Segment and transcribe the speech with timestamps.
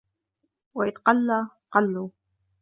[0.73, 2.09] وَإِنْ قَلَّ قَلُّوا